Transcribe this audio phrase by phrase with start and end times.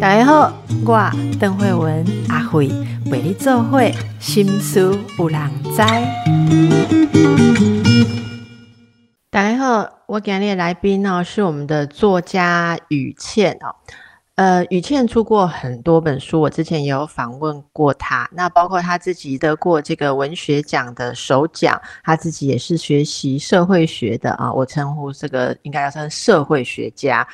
[0.00, 0.52] 大家好，
[0.84, 2.68] 我邓慧文阿慧
[3.10, 5.82] 为你做会心思有人知。
[9.30, 13.74] 大家好，我今天的来宾呢是我们的作家雨倩哦。
[14.36, 18.28] 呃，雨倩出过很多本书，我之前也有访问过她。
[18.32, 27.24] 那包括她自己得过这个文学奖的首奖，她自己也是学习社会学的啊，我称呼这个应该要算社会学家。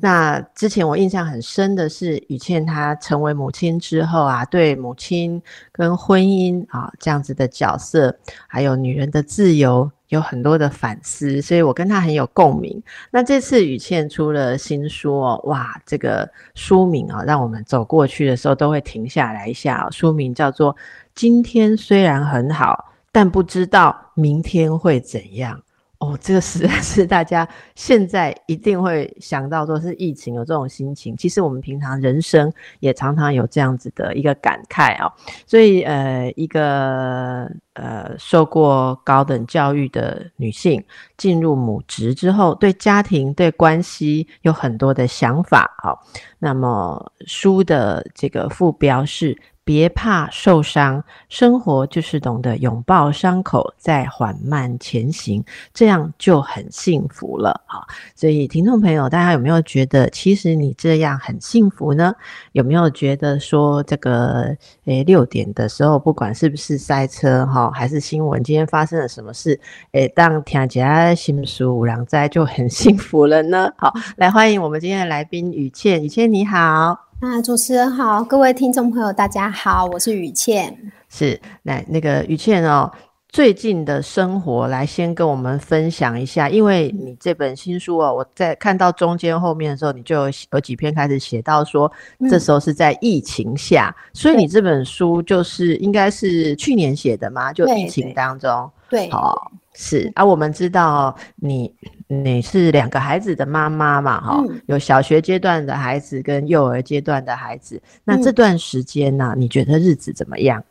[0.00, 9.90] 那之前我印象很深的是，雨倩她成为母亲之后啊，对母亲跟婚姻啊这样子的角色，还有女人的自由。
[10.08, 12.82] 有很多的反思，所以我跟他很有共鸣。
[13.10, 19.88] 那这次雨倩出了新书哦，哇，这个书名啊，让我们走过去的时候都会停下来一下。
[19.90, 20.74] 书名叫做
[21.14, 25.56] 《今天虽然很好，但不知道明天会怎样》。
[25.98, 31.16] 哦，这个实在 是大家现在一定会想到，说是疫情有这种心情。
[31.16, 35.12] 其实我们平常人生也常常有这样子的一个感慨啊。
[35.44, 40.80] 所以，呃，一个呃受过高等教育的女性
[41.16, 45.74] 进入母职之后，对家庭、对关系有很多的想法。
[45.82, 46.00] 好，
[46.38, 49.36] 那么书的这个副标是。
[49.68, 55.44] 别怕受伤，生活就是懂得拥抱伤口，再缓慢前行，
[55.74, 57.86] 这样就很幸福了好！
[58.16, 62.14] 所以，听众朋友，大家有没有觉得，其实你这样很幸福呢？
[62.52, 69.60] 有没有觉得说，这个诶六点的时候，不管是不是塞车哈，还是新闻，今天发生了什么事？
[69.92, 73.70] 诶，当听起来心舒无浪在，就很幸福了呢？
[73.76, 77.07] 好，来欢迎我们今天的来宾雨倩，雨倩你好。
[77.20, 80.72] 啊，主持人好，各位听众朋友，大家好，我是雨倩。
[81.08, 82.88] 是，来那个雨倩哦，
[83.28, 91.90] 最近的生活来先跟我们分享一下，因为你这本新书哦，我在看到中间后面的时候，你就有有几篇开始写到说，
[92.30, 97.52] 这时候是在疫情下，所以你这本书就是应该是去年写的吗？
[97.52, 99.52] 就疫情当中，对，好。
[99.80, 101.72] 是啊，我们知道你
[102.08, 107.80] 你是两个孩子的妈妈嘛，哈，有小学阶段的孩子跟幼儿阶段的孩子。
[108.02, 110.64] 那这段时间呢，你觉得日子怎么样？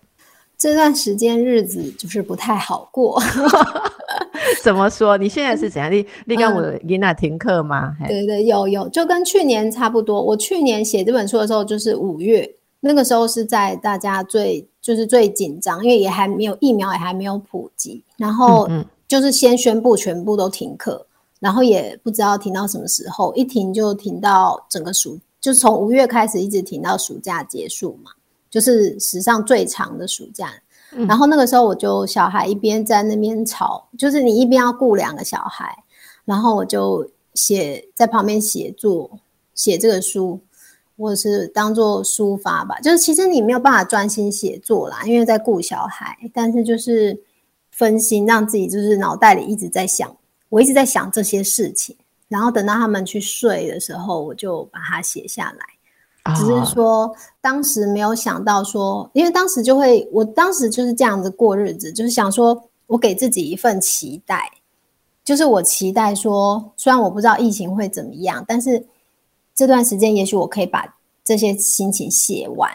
[0.57, 3.21] 这段时间日子就是不太好过。
[4.61, 5.17] 怎么说？
[5.17, 5.89] 你现在是怎样？
[5.89, 7.95] 你你跟我琳娜停课吗？
[8.09, 10.21] 对对，有有，就跟去年差不多。
[10.21, 12.49] 我去年写这本书的时候，就是五月，
[12.81, 18.85] 那个时候是在大家最就是最紧张，因为也还没有疫苗，也还没有普及，然后嗯。
[19.07, 21.05] 就是先宣布全部都停课，
[21.39, 28.11] 然后也不知道停到什么时候，一停就停到整个暑，就从五月开始一直停到暑假结束嘛，
[28.49, 30.49] 就是史上最长的暑假。
[31.07, 35.73] 然后那个时候我就小孩一边在那边吵，就是你一边要顾两个小孩，
[36.25, 39.09] 然后我就写在旁边写作，
[39.55, 40.37] 写这个书，
[40.97, 42.79] 或者是当做抒发吧。
[42.79, 47.17] 就是其实你没有办法专心写作啦，因为在顾小孩，但是就是。
[47.69, 50.11] 分心，让自己就是脑袋里一直在想，
[50.49, 51.95] 我一直在想这些事情，
[52.27, 56.33] 然后等到他们去睡的时候，我就把它写下来。
[56.33, 64.51] 只是说当时没有想到说，因为当时就会，我当时就是这样子过日子，就是想说我给自己一份期待，
[65.23, 68.83] 就是我期待说，虽然我不知道疫情会怎么样，但是
[69.57, 70.85] 这段时间也许我可以把
[71.23, 72.69] 这些心情写完，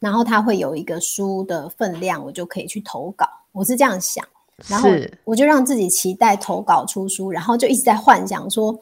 [0.00, 3.24] 然后它会有一个书的分量，我就可以去投稿。
[3.52, 4.26] 我是这样想，
[4.66, 4.90] 然后
[5.22, 8.76] 我就让自己期待投稿出书，然后就一直在幻想说，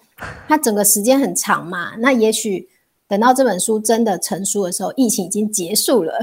[0.49, 2.67] 它整个时间很长嘛，那也许
[3.07, 6.19] 等到这本书真的成书的时候，疫情已经结束了，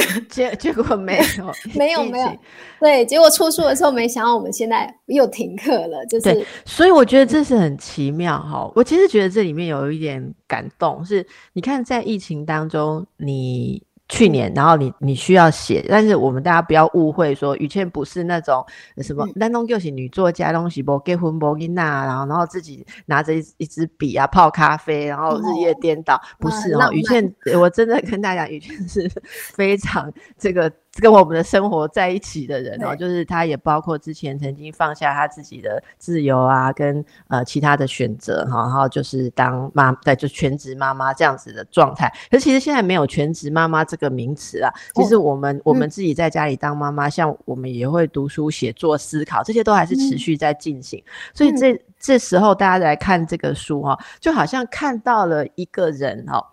[0.28, 2.36] 结结果没有， 没有没有，
[2.80, 8.70] 对，结果出书的时候，没想到我们现在又停课了，就是，所以我觉得这是很奇妙哈。
[8.74, 13.82] 我其实觉得这里面有一点感动，是你看在疫情当中你。
[14.12, 18.62] 去年，然后你你需要写，但是我们大家不要误会，说雨倩不是那种
[18.98, 29.10] 什么男东就是女作家东西不结婚不跟那，然后然后自己拿着一一支笔啊泡咖啡，然后日夜颠倒，不是哦，雨倩，我真的跟大家讲，雨倩是
[29.54, 30.70] 非常这个。
[31.00, 42.12] 跟我们的生活在一起的人哦，就是他也包括之前曾经放下他自己的自由啊，跟呃其他的选择哈，然后就是当妈对就全职妈妈这样子的状态。
[42.30, 51.02] 可是其实现在没有全职妈妈这个名词啊，其实我们我们自己在家里当妈妈，像我们也会读书、写作、思考，这些都还是持续在进行。
[51.32, 56.46] 所以这这时候大家来看这个书哈，就好像看到了一个人哈。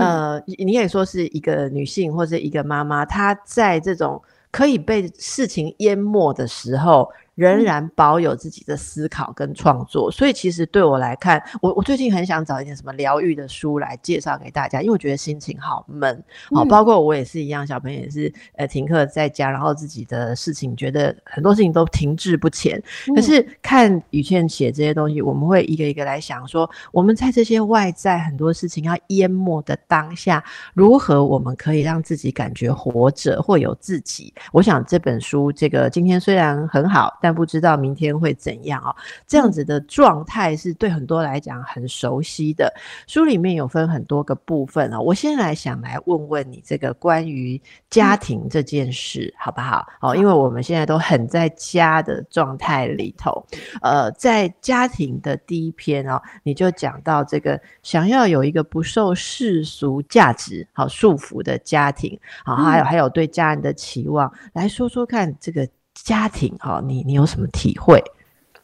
[0.00, 10.10] 呃，你也说是一个女性或者一个妈妈，她在这种可以被事情淹没的时候，仍然保有自己的思考跟创作。
[10.10, 16.24] 所以其实对我来看，我我最近很想找一点什么疗愈的书来介绍给大家，因为我觉得心情好闷。
[16.50, 22.82] 好，包括我也是一样，小朋友也是呃停课在家，然后自己的事情觉得很多事情都停滞不前。
[23.14, 30.42] 可是看雨倩写这些东西，我们会一个一个来想说，我们在这些外在很多事情要淹没的当下，
[30.72, 34.32] 如何我们可以让自己感觉活着或有自己？
[34.52, 38.94] 我想这本书，这个今天虽然很好，但不知道明天会怎样哦。
[39.26, 42.72] 这样子的状态是对很多来讲很熟悉的。
[43.06, 49.86] 书里面有分很多个部分啊，我先来想来问问你这个关于家庭这件事好不好？
[50.00, 53.44] 哦，因为我们现在都很在家的状态里头，
[53.82, 65.68] 呃，在家庭的第一篇哦，你就讲到这个想要有一个不受世俗价值好束缚的家庭，好，还有还有对家人的期望，来说说看这个
[66.04, 68.02] 家庭哈，你你有什么体会？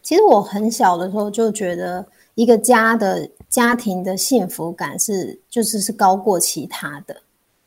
[0.03, 7.17] 其实我很小的时候就觉得，一个家的家庭的幸福感是，就是是高过其他的。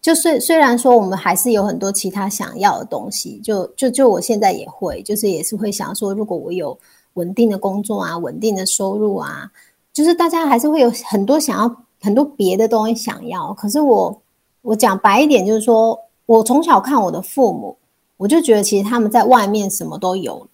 [0.01, 6.77] 就虽虽然说我们还是有很多其他想要的东西，就就就我现在也会，就是也是会想说，如果我有
[7.13, 9.50] 稳定的工作啊，稳定的收入啊，
[9.94, 13.51] 就是大家还是会有很多想要很多别的东西想要。
[13.53, 14.21] 可是我
[14.61, 15.97] 我讲白一点，就是说
[16.27, 17.75] 我从小看我的父母，
[18.17, 20.47] 我就觉得其实他们在外面什么都有。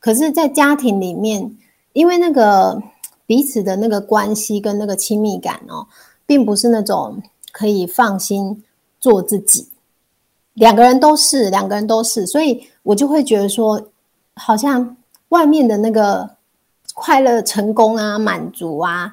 [0.00, 1.56] 可是，在家庭里面，
[1.92, 2.82] 因为那个
[3.26, 5.86] 彼此的那个关系跟那个亲密感哦，
[6.26, 8.62] 并不是那种可以放心
[9.00, 9.68] 做自己。
[10.52, 13.88] 两个人都是，两个人都是，所以我就会觉得说，
[14.34, 14.96] 好像
[15.30, 16.30] 外面的那个
[16.94, 19.12] 快乐、成功啊、满足啊，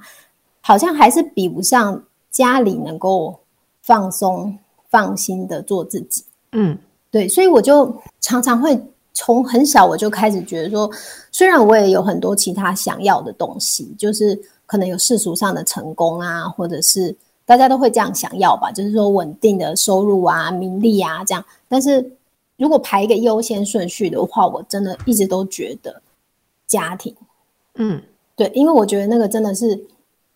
[0.59, 3.39] 好像还是比不上家里能够
[3.81, 4.55] 放松、
[4.89, 6.23] 放心的做自己。
[6.51, 6.77] 嗯，
[7.11, 8.81] 对，所以我就常常会。
[9.13, 10.89] 从很小我就开始觉得说，
[11.33, 17.13] 虽然我也有很多其他想要的东西，就是可能有世俗上的成功啊，或者是
[17.45, 21.45] 大家都会这样想要吧，就是说稳定的收入啊、名利啊这样。
[21.67, 22.09] 但是
[22.55, 26.01] 如果排一个优先顺序的话，我真的一直都觉得
[26.65, 27.13] 家庭，
[27.75, 28.01] 嗯，
[28.37, 29.79] 对，因为我觉得那个真的是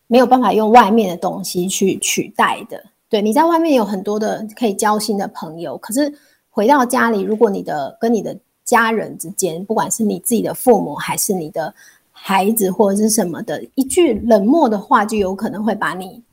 [0.07, 2.83] 没有办法用外面的东西去取代的。
[3.09, 6.13] 对，你在外面有很多的可以交心的朋友，可是
[6.55, 11.75] 回到家里，如果你的跟你的家人之间，不管是你自己的父母，还是你的
[12.13, 16.23] 孩子，或者是什么的，一句冷漠的话，就有可能会把你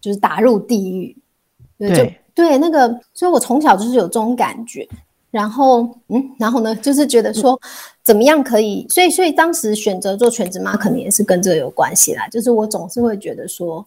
[0.00, 1.16] 就是打入地狱。
[1.76, 4.88] 对，就对，那个，所以我从小就是有这种感觉。
[5.32, 7.60] 然后，嗯，然后呢，就是觉得说，
[8.04, 8.86] 怎么样可以？
[8.88, 12.28] 所以，所以当时选择做全职妈，可能也是跟这个有关系啦。
[12.28, 13.84] 就是我总是会觉得说，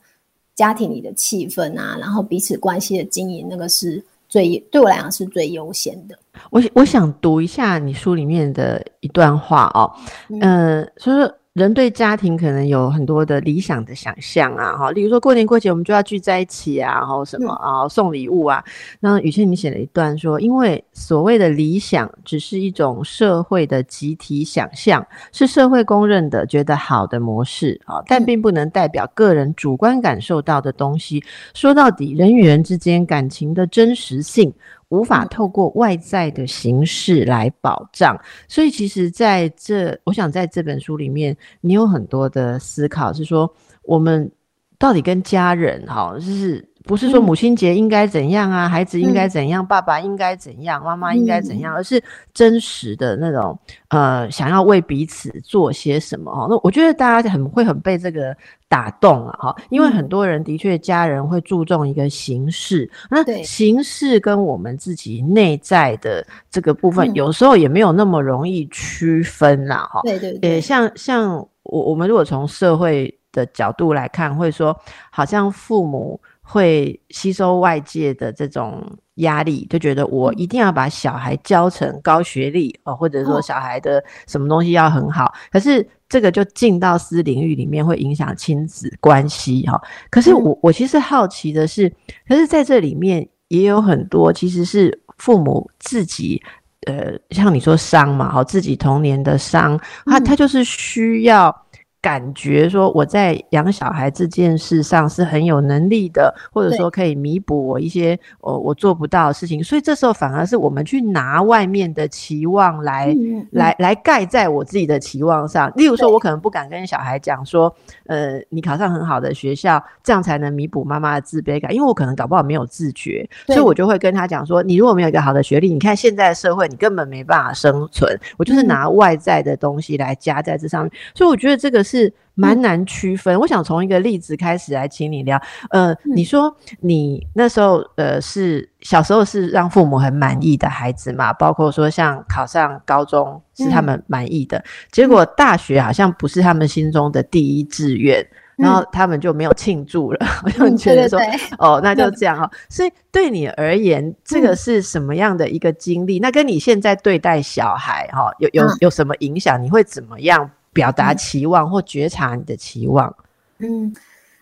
[0.55, 4.03] 家庭里的气氛啊，然后彼此关系的经营，那个是。
[4.29, 6.17] 最对我来讲是最优先的。
[6.51, 9.91] 我我想读一下你书里面的一段话哦，
[10.39, 11.35] 嗯，所以说。
[11.59, 18.63] 人对家庭可能有很多的理想的想象啊，哈，例如说过年过节我们就要聚在一起啊，然后什么啊送礼物啊。
[19.01, 31.21] 那雨倩你写了一段说，因为所谓的理想只是一种社会的集体想象，是社会公认的觉得好的模式啊，但并不能代表个人主观感受到的东西。
[31.53, 34.53] 说到底，人与人之间感情的真实性。
[34.89, 43.51] 无法透过外在的形式来保障，所以其实在这，我想在这本书里面，你有很多的思考，是说
[43.83, 44.31] 我们
[44.77, 52.03] 到底跟家人，哈，就是不是说母亲节应该怎样啊，孩子应该怎样，爸爸应该怎样，妈妈应该怎样，而是
[52.33, 53.55] 真实的那种，
[53.89, 56.47] 呃，想要为彼此做些什么，哦。
[56.49, 58.35] 那我觉得大家很会很被这个。
[58.69, 70.01] 打动了哈，因为很多人的确家人会注重一个形式，那形式跟我们自己内在的这个部分，有时候也没有那么容易区分啦哈。
[70.03, 74.79] 对对对，像像我我们如果从社会的角度来看，会说
[75.09, 78.83] 好像父母会吸收外界的这种
[79.15, 85.87] 压力，就觉得我一定要把小孩教成高学历哦，或者说小孩的什么东西要很好，可是。
[86.09, 89.79] 这个就进到私领域里面，会影响亲子关系哈。
[90.09, 91.87] 可是我我其实好奇的是，
[92.27, 96.41] 可是在这里面也有很多其实是父母自己，
[96.87, 101.55] 呃，像你说伤嘛，哈，自己童年的伤，他他就是需要
[102.01, 113.13] 感觉说我在养小孩这件事上是很有能力的，或者说可以弥补我一些呃我做不到的事情，所以这时候反而是我们去拿外面的期望来
[113.51, 115.69] 来来盖在我自己的期望上。
[115.75, 117.75] 例如说，我可能不敢跟小孩讲说，
[118.05, 128.17] 呃，你考上很好的学校，这样才能弥补妈妈的自卑感，因为我可能搞不好没有自觉，所以我就会跟他讲说，你如果没有一个好的学历，你看现在的社会，你根本没办法生存。
[128.37, 131.83] 我就是拿外在的东西来加在这上面，所以我觉得这个。
[131.89, 133.37] 是蛮难区分。
[133.39, 135.41] 我想从一个例子开始来请你聊。
[135.71, 141.33] 呃，你说你那时候呃是小时候是让父母很满意的孩子嘛？
[141.33, 150.25] 包括说像考上高中是他们满意的，结果大学好像不是他们心中的第一志愿，然后他们就没有庆祝了。
[150.45, 151.19] 我就觉得说，
[151.57, 152.49] 哦，那就这样哈。
[152.69, 156.19] 所以对你而言，这个是什么样的一个经历？
[156.19, 159.61] 那跟你现在对待小孩哈有有有什么影响？
[159.61, 160.49] 你会怎么样？
[160.71, 163.13] 表达期望或觉察你的期望，
[163.59, 163.93] 嗯，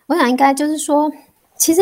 [0.06, 1.10] 我想应该就是说，
[1.56, 1.80] 其实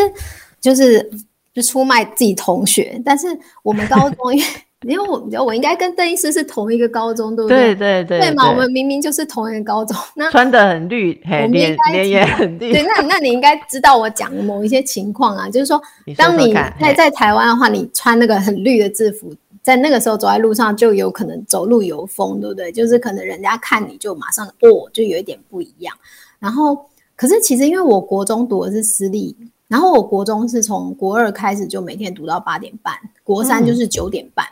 [0.61, 1.11] 就是
[1.53, 3.27] 就出卖自己同学，但是
[3.63, 4.47] 我们高中，因为
[4.87, 7.75] 因为我觉得我应该跟邓医师是同一个高中，对不对？
[7.75, 15.81] 对对对，对嘛，我们明明就是同一个高中，那穿的很绿，脸脸也很绿，对，那那你应该知道我讲的某一些情况啊，就是说，
[16.17, 19.35] 当你在在台湾的话，你穿那个很绿的制服。
[19.67, 22.71] 在那个时候走在路上就有可能走路有风，对不对？
[22.71, 25.93] 就是可能人家看你就马上哦，就有一点不一样。
[26.39, 32.95] 然后，可是其实因为我国中读的是私立，然后我国中是从国二开始就每天读到八点半，
[33.25, 34.47] 国三就是九点半。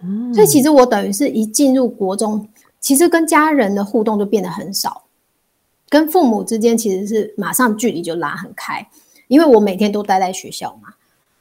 [0.00, 2.46] 嗯，所以其实我等于是一进入国中，
[2.78, 5.02] 其实跟家人的互动就变得很少，
[5.88, 8.88] 跟父母之间其实是马上距离就拉很开，
[9.26, 10.90] 因为我每天都待在学校嘛，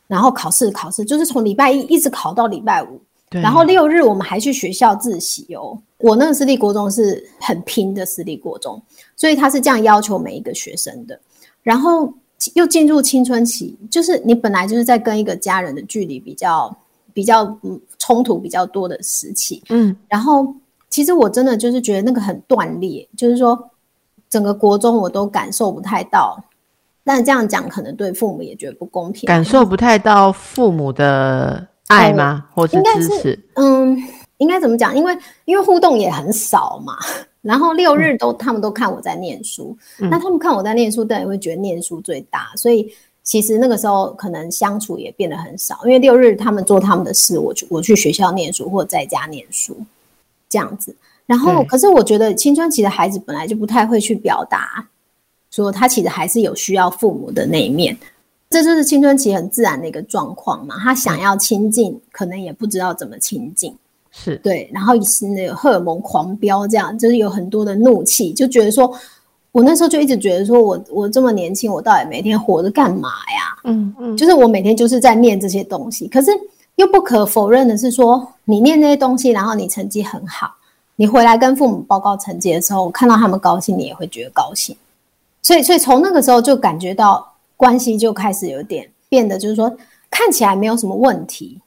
[0.08, 3.00] 然后考试考试就是从礼拜一一直考到礼拜五。
[3.40, 5.80] 然后六日我们还去学校自习哦。
[6.00, 8.82] 我那个私立国中是很拼的私立国中，
[9.16, 11.18] 所以他是这样要求每一个学生的。
[11.64, 12.12] 然后
[12.56, 16.76] 又进入青春期，就是你本来就是在跟一个家人的距离比较
[17.14, 19.96] 比较嗯冲突比较多的时期，嗯。
[20.10, 20.54] 然后
[20.90, 23.70] 其实我真的就是觉得那个很断裂，就是说
[24.30, 26.44] 整个国中我都感受不太到。
[27.04, 31.68] 但这样讲可能对父母也觉得不公平，感受不太到父母的。
[31.92, 32.46] 爱吗？
[32.54, 33.40] 或者支持？
[33.56, 33.98] 嗯，
[34.38, 34.96] 应该怎么讲？
[34.96, 36.98] 因为因为互动也很少嘛。
[37.42, 42.52] 然后六日都他们都看我在念书，那他们看我在念书，当然会觉得念书最大。
[42.56, 42.88] 所以
[43.24, 49.76] 其实那个时候可能相处也变得很少，因为六日他们做他们的事，我去我去学校念书或在家念书
[50.50, 50.96] 这样子。
[51.26, 54.86] 然后，可是我觉得青春期的孩子本来就不太会去表达，
[55.50, 57.98] 说他其实还是有需要父母的那一面。
[58.52, 63.74] 这就是青春期很自然的一个状况嘛，他想要亲近，可能也不知道怎么亲近，
[64.12, 68.94] 是对，然后是那个荷尔蒙狂飙，这样就是有很多的怒气，就觉得说，
[69.54, 73.58] 我那时候就一直觉得说我我这么年轻，我到底每天活着干嘛呀？
[73.64, 76.30] 嗯嗯，就是我每天就是在念这些东西，可是
[76.76, 80.54] 又不可否认的是说，你念那些东西，然后你成绩很好，
[80.98, 84.76] 你回来跟父母报告成绩的时候，看到他们高兴，你也会觉得高兴，
[85.42, 87.26] 所以所以从那个时候就感觉到。
[87.62, 89.72] 关系就开始有点变得，就是说
[90.10, 91.62] 看起来没有什么问题，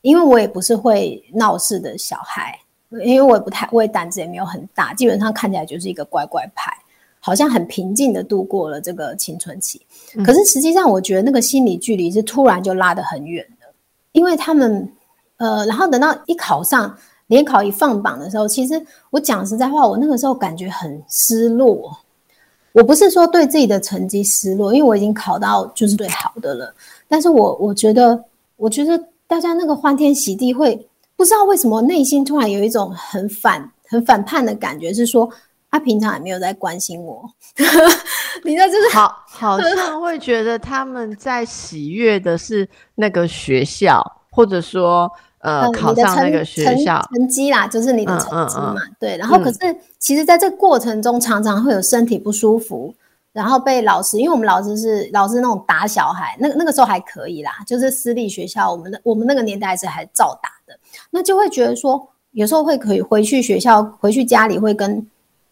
[0.00, 2.58] 因为我也不是会闹事的小孩，
[3.04, 6.74] 因为我也不太，我也胆子也没有很大，基本上看起来就是一个乖乖牌，
[7.20, 9.78] 好像很平静的度过了这个青春期。
[10.24, 13.66] 可是实际上，我觉得那个心理距离是突然就拉得很远的，
[14.12, 14.90] 因为他们，
[15.36, 16.96] 呃，然后等到一考上
[17.26, 21.94] 联考一放榜的时候，其实我讲实在话，我那个时候感觉很失落。
[22.74, 26.74] 我不是说对自己的成绩失落，因为我已经考到就是最好的了。
[27.06, 28.20] 但是我我觉得，
[28.56, 30.74] 我觉得大家那个欢天喜地，会
[31.14, 35.30] 不知道为什么内心突然有一种很反、很反叛的感觉，是说
[35.70, 37.24] 他平常也没有在关心我。
[38.42, 45.08] 你知道，就是好，好 像会觉得他们在喜悦的是那个学校，或者说。
[45.44, 49.14] 呃，考上那个学校成绩啦，就是你的成绩嘛，对。
[49.18, 52.94] 然后可是，其实在这过程中，常常会有身体不舒服，
[53.30, 60.74] 然后被老师，因为我们老师是老师那种打小孩，那那个时候还可以啦，就是私立学校，我们的我们那个年代是还照打的，
[61.10, 65.06] 那就会觉得说，有时候会可以回去学校，回去家里会跟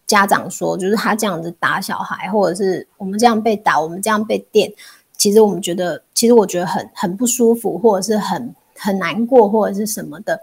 [0.07, 4.73] 家长说，就是他这样子打小孩，或者是我们这样被打，我们这样被电，
[5.19, 8.55] 其实我们觉得，其实我觉得很很不舒服，或者是很。
[8.83, 10.41] 很难过或者是什么的，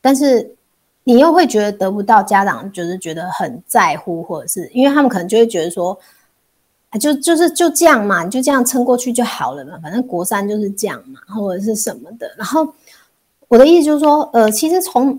[0.00, 0.54] 但是
[1.04, 5.96] 你又会觉得得不到家长就是觉得很在乎，或者是因为他们可能就会觉得说，
[7.00, 12.28] 就就是就这样嘛，你就这样撑过去就好了嘛，反正国三就是这样嘛，或者是什么的。
[12.36, 12.66] 然后
[13.48, 15.16] 我的意思就是说，呃，其实从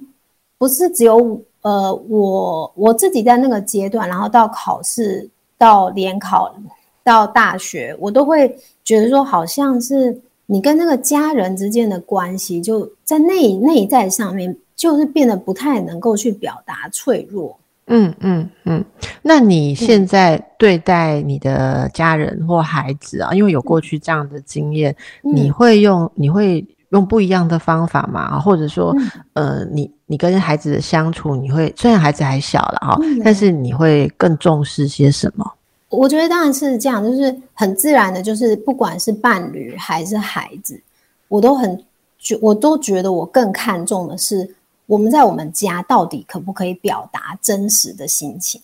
[0.57, 6.53] 不是只有呃我我自己在那个阶段，然后到考试到联考
[7.03, 17.59] 到大学，我都会觉得说，好像是你跟那个家人之间的关系，就在内内在上面，就是变得不太能够去表达脆弱。
[17.89, 18.83] 嗯嗯嗯，
[19.21, 28.39] 那你现在对待你的家人或孩子啊，因为有过去这样的经验，你会用你会用不一样的方法吗？
[28.39, 28.93] 或者说，
[29.33, 35.49] 呃，你你跟孩子的相处，你会虽然孩子还小了哈，但是你会更重视些什么？
[35.89, 40.81] 我觉得当然是这样，就是很自然的，就是不管是伴侣还是孩子，
[41.27, 41.83] 我都很
[42.19, 44.53] 觉我都觉得我更看重的是。
[44.87, 48.61] 我们在我们家到底可不可以表达真实的心情？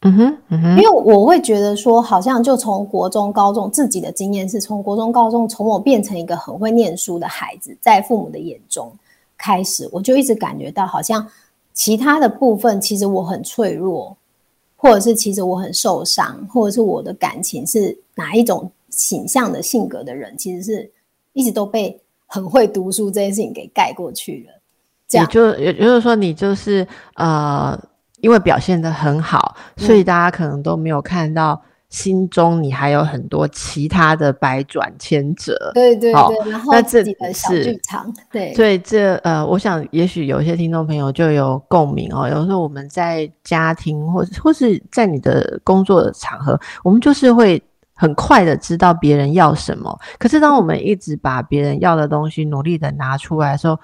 [0.00, 8.90] 嗯哼，嗯哼，因为我会觉得说，好像就从国中、高中自己的经验是从国中、高中，从我变成一个很会念书的孩子，在父母的眼中
[9.38, 11.24] 开始，我就一直感觉到好像
[11.72, 14.16] 其他的部分其实我很脆弱，
[14.82, 20.90] 或者是其实我很受伤，或者是我的感情是哪一种倾向的性格的人，其实是
[21.34, 25.20] 一直都被很会读书这件事情给盖过去了。
[25.20, 27.78] 也就也就是说，你就是呃，
[28.22, 31.60] 因为表现的很好，所以大家可能都没有看到
[31.90, 35.70] 心中你还有很多其他的百转千折。
[35.74, 38.10] 对对对，然后自己的小剧场。
[38.32, 42.28] 对，所以这呃，我想也许有些听众朋友就有共鸣哦。
[42.28, 47.62] 有时候我们在家庭或或是在你的工作的场合，我们就是会
[47.94, 49.98] 很快的知道别人要什么。
[50.18, 53.76] 可是当我们一直把别人要的东西努力的拿出来的时候，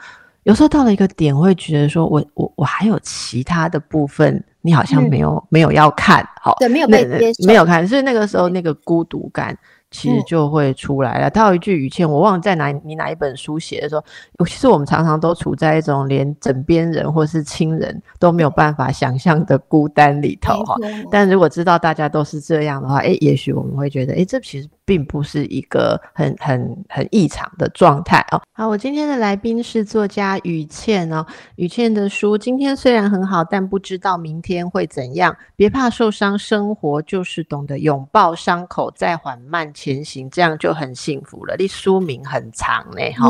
[0.47, 7.05] 有时候到了一个点，会觉得说，我我我还有其他的部分，你好像没有没有要看，好，对，没有被
[7.47, 9.57] 没有看，所以那个时候那个孤独感。
[9.93, 11.31] 其实就会出来了。
[11.31, 14.05] 他有一句语倩，我忘了在哪你哪一本书写的，说，
[14.45, 20.75] 其实我们常常都处在一种连枕边人或是亲人都没有办法想象的孤单里头哈。
[21.11, 28.41] 但如果知道大家都是这样的话，哎，也许我们会觉得，哎，这其实并不是一个很很很异常的状态哦。
[28.53, 31.27] 好，我今天的来宾是作家雨倩哦。
[31.57, 35.37] 雨倩的书今天虽然很好，但不知道明天会怎样。
[35.57, 39.67] 别怕受伤，生活就是懂得拥抱伤口，再缓慢。
[39.75, 41.57] 前行，这样就很幸福了。
[41.59, 43.29] 你书名很长呢，哈，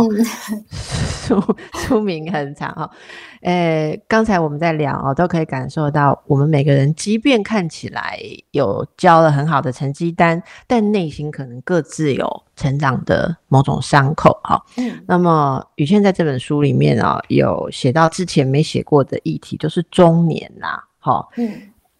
[0.68, 2.90] 书书名很长哈。
[3.40, 8.20] 诶，刚才我们在聊哦，都可以感受到，我们每个人，即便看起来
[8.50, 14.62] 有交了很好的成绩单，但内心可能各自有成长的某种伤口哈。
[14.76, 21.50] 嗯，那么雨倩在这本书里面啊，有写到之前没写过的议题，就是中年啦，哈，嗯，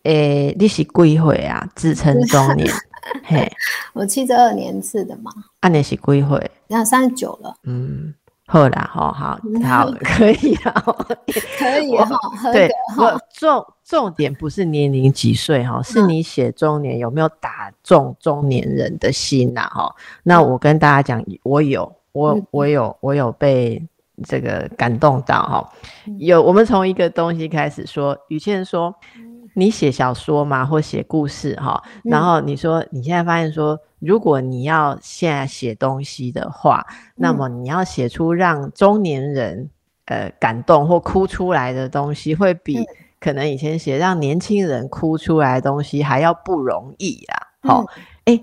[0.02, 1.68] 诶，你是几岁啊？
[1.74, 2.70] 自称中年。
[3.22, 3.48] 嘿，
[3.92, 5.30] 我七十二年次的嘛，
[5.60, 6.50] 啊，你是几岁？
[6.66, 7.54] 那三十九了。
[7.62, 8.12] 嗯，
[8.48, 10.72] 好啦，好好好，可以啊，
[11.58, 12.52] 可以哈。
[12.52, 12.70] 对，
[13.34, 19.68] 重重点不是年龄几岁哈，是你写中年有没有打中中年人的心呐？
[19.70, 23.82] 哈，那我跟大家讲，我有，我我有，我有被
[24.24, 25.68] 这个感动到哈。
[26.18, 28.94] 有，我们从一个东西开始说，雨倩说。
[29.58, 33.74] 你写小说嘛，或写故事哈，然后你说你现在发现说，
[34.06, 39.68] 如果你要现在写东西的话，那么你要写出让中年人
[40.06, 42.84] 呃感动或哭出来的东西，会比
[43.18, 47.36] 可能以前写让年轻人哭出来的东西还要不容易啊。
[47.62, 47.84] 好，
[48.24, 48.40] 哎，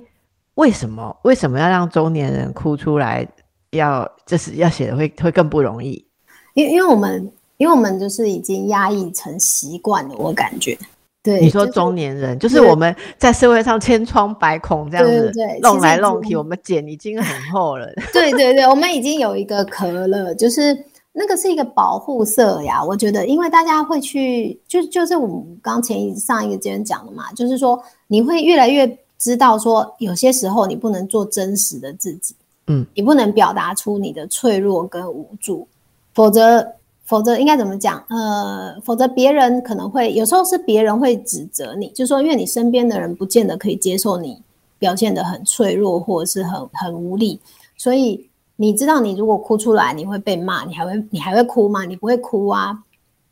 [0.56, 3.28] 为什么为什么要让中年人哭出来？
[3.72, 6.06] 要就是要写的会会更不容易？
[6.54, 10.78] 因因为我们因为我们就是已经压抑成习惯了，我感觉。
[11.24, 15.32] 对，你说中年人就是我们在社会上千疮百孔这样子
[15.62, 17.88] 弄来弄去，我们茧已经很厚了。
[18.12, 20.78] 对对对，我们已经有一个壳了，就是
[21.14, 22.84] 那个是一个保护色呀。
[22.84, 28.86] 我觉得，因为大家会去，就就是我们刚前一上一个阶段讲的嘛，就是说你会越来越
[29.18, 32.36] 知道说，有些时候你不能做真实的自己，
[32.68, 35.66] 嗯，你不能表达出你的脆弱跟无助，
[36.14, 36.68] 否则。
[37.04, 38.04] 否则应该怎么讲？
[38.10, 44.42] 呃，否则别人可能会有时候是别人会指责你，就说因为你身边的人不见得可以接受你
[44.80, 47.40] 表现的很脆弱或者是很很无力，
[47.78, 51.86] 所以你知道你如果哭出来你会被骂，你还会你还会哭吗？
[51.86, 52.84] 你不会哭啊。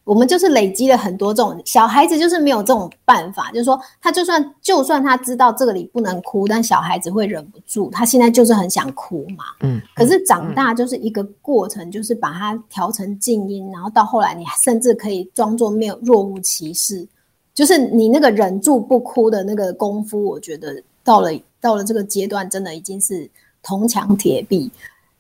[0.03, 9.45] 我们就是累积了很多这种小孩子，就是没有这种办法，就是说他就算就算他知道这个里不能哭，但小孩子会忍不住，他现在就是很想哭嘛。
[9.61, 17.07] 嗯，可是长大就是一个过程，就是把它调成静音，然后到后来你甚至可以装作没有若无其事，
[17.53, 21.29] 就是你那个忍住不哭的那个功夫，我觉得到了
[21.61, 23.29] 到了这个阶段，真的已经是
[23.61, 24.71] 铜墙铁壁。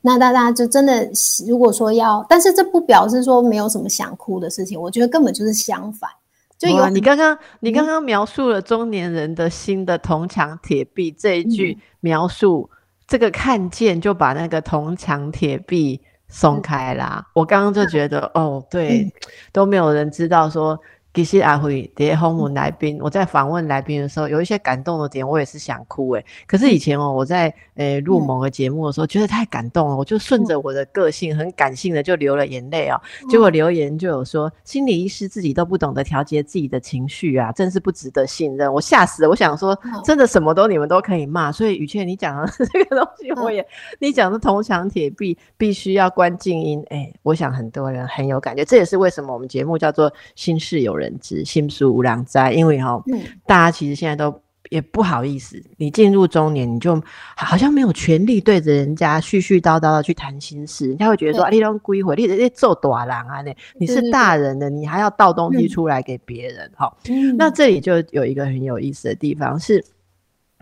[0.01, 1.09] 那大家就真的，
[1.47, 4.79] 如果说要，但是这不表示说没有什么想哭的事情。
[4.79, 6.09] 我觉得根本就是相反，
[6.57, 12.69] 就有你刚刚你刚刚描述了中年人的心的铜墙铁壁这一句描述，
[13.07, 17.27] 这个看见就把那个铜墙铁壁松开啦。
[17.33, 19.11] 我刚刚就觉得，哦，对，
[19.51, 20.79] 都没有人知道说。
[21.13, 26.25] 其实阿辉在访问来宾，我在访问来宾的时候，有一些感动的点，我也是想哭诶。
[26.47, 32.95] 可是以前哦，我在诶录某个节目的时候，觉得太感动了，我就顺着我的个性，很感性的就流了眼泪哦。
[33.29, 38.73] 结果留言就有说，心理医师自己都不懂得调节自己的情绪啊，真是不值得信任。
[38.73, 41.51] 我吓死了，我想说，真的什么都你们都可以骂。
[41.51, 43.67] 所以雨倩，你讲的这个东西，我也
[43.99, 48.63] 你讲的铜墙铁壁必须要关静音，哎，我想很多人很有感觉。
[48.63, 51.00] 这也是为什么我们节目叫做心事有。
[51.00, 53.01] 人知心术无良哉，因为哈，
[53.45, 57.01] 大家其实现在都也不好意思，你进入中年，你就
[57.35, 66.91] 好像没有权利对着人家絮絮叨叨的去谈心事，人家会觉得说啊，你都归回，你你做大郎啊，你你是大人的，你还要倒东西出来给别人哈。
[67.37, 69.83] 那这里就有一个很有意思的地方是，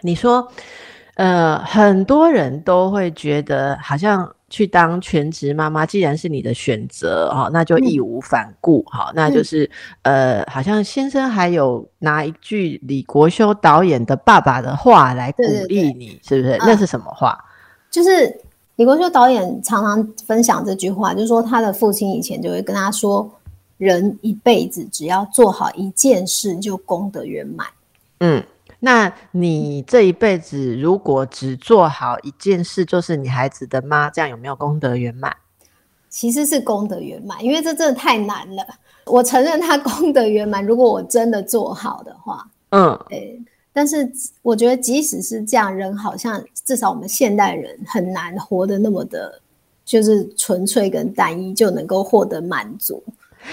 [0.01, 0.51] 你说，
[1.15, 4.33] 呃，很多人都会觉得好像。
[4.49, 9.69] 去当全职妈妈，既然是你的选择，哈，那就义无反顾，哈，那就是，
[10.01, 16.57] 呃，好像先生还有拿一句李国修导演的爸爸的话来鼓励你，是不是？
[16.59, 17.37] 那是什么话？
[17.91, 18.41] 就是
[18.75, 23.29] 李国修导演常常分享这句话，就是说他的父亲以前就会跟他说，
[23.77, 27.67] 人一辈子只要做好一件事，就功德圆满。
[28.19, 28.43] 嗯。
[28.79, 35.35] 那你这一辈子如果只做好一件事，就是你孩子的妈，这样有没有功德圆满？
[36.09, 38.65] 其实是功德圆满，因为这真的太难了。
[39.05, 43.39] 我承认他功德圆满，如果我真的做好的话，嗯，对。
[43.71, 44.11] 但是
[44.41, 49.39] 我觉得即使是这样，人好像至少我们现代人很难活得那么的，
[49.85, 53.03] 就是纯粹跟单一就能够获得满足。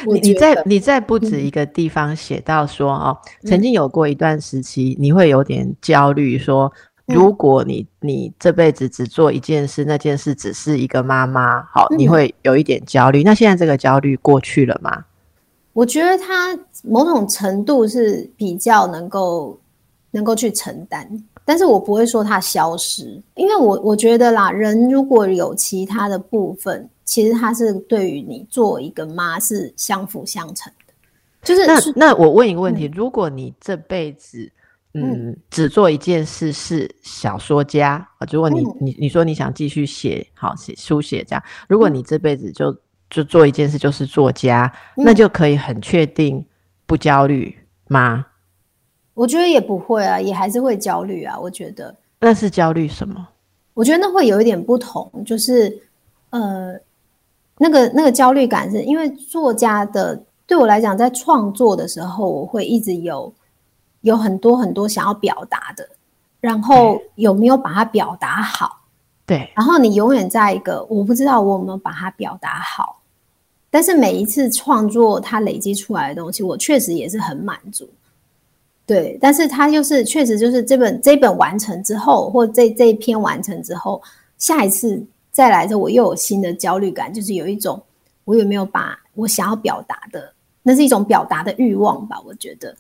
[0.07, 6.71] 你你在你在不止一个地方写到说哦，曾经有过一段时期，你会有点焦虑，说
[7.07, 13.23] 如果你你这辈子只做一件事，那件事只是一个妈妈，好，你会有一点焦虑。
[13.23, 15.05] 那现在这个焦虑过去了吗？
[15.73, 19.59] 我觉得他某种程度是比较能够
[20.11, 21.09] 能够去承担，
[21.45, 26.91] 但是我不会说它消失，因为我我觉得啦，人如果有其他的部分。
[27.07, 30.93] 其实它是对于你做一个妈是相辅相成的，
[31.43, 34.51] 就是那那我问一个问题：如果你这辈子
[34.93, 42.77] 嗯只做一件事是小说家啊，如果你你你说你想继续写好写书写这样，如果你这辈子就
[43.09, 46.45] 就做一件事就是作家，那就可以很确定
[46.87, 48.27] 不焦虑吗？
[49.15, 51.39] 我觉得也不会啊，也还是会焦虑啊。
[51.39, 53.29] 我觉得那是焦虑什么？
[53.75, 55.81] 我觉得那会有一点不同，就是
[56.31, 56.75] 呃。
[57.59, 63.33] 那个那个焦虑感是因为作家的对我来讲，在创作的时候，我会一直有
[64.03, 65.89] 有很多很多想要表达的，
[66.39, 68.83] 然后有没有把它表达好？
[69.25, 73.01] 对，然后你永远在一个我不知道我有没有把它表达好，
[73.71, 77.89] 但是每一次创作它累积出来的东西，我确实也是很满足。
[78.85, 84.03] 对，但是它就是确实就是这本这本完成之后，或这这一篇完成之后，
[84.37, 85.03] 下一次。
[85.37, 87.79] 再来着，我又有新的焦虑感，就是有一种
[88.25, 92.19] 我有没有把我想要表达的，那是一种表达的欲望吧？
[92.25, 92.75] 我觉得，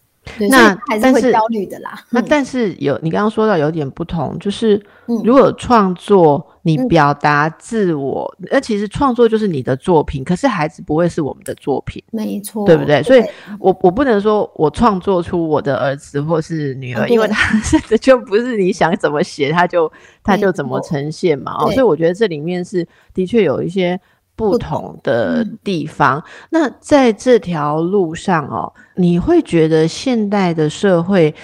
[0.50, 1.98] 那还是会焦虑的啦。
[2.10, 4.80] 那但是有你刚刚说到有点不同，就是
[5.24, 6.46] 如果创作。
[6.66, 13.00] 你表达自我，那其实创作就是你的作品，可是孩子不会是我们的作品，没错，对不对？
[13.04, 13.22] 所以，
[13.60, 19.88] 我我不能说我创作出我的儿子或是女儿，因为他是 就不是你想怎么写，他就
[20.24, 21.54] 他就怎么呈现嘛。
[21.56, 22.84] 哦，所以我觉得这里面是
[23.14, 24.00] 的确有一些
[24.34, 26.20] 不同的地方。
[26.50, 28.72] 那在这条路上哦。
[28.96, 31.34] 你会觉得现代的社会，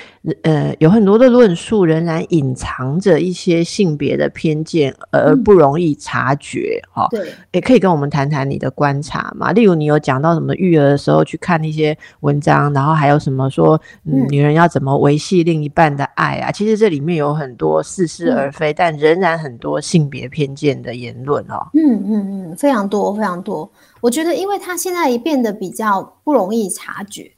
[0.43, 7.07] 呃，有很多的论述仍然隐藏着一些性别的偏见，而不容易察觉，哈。
[7.11, 9.53] 对，也可以跟我们谈谈你的观察嘛。
[9.53, 16.51] 例如，你有讲到什么育儿的时候去看一些文章，然后还有什么说，嗯，女人要怎么维系另一半的爱啊？
[16.51, 21.69] 其实这里面有很多似是而非，但仍然很多性别偏见的言论哦。
[21.75, 23.71] 嗯嗯嗯，非常多，非常多。
[24.01, 27.31] 我觉得，因为它现在变得比较不容易察觉。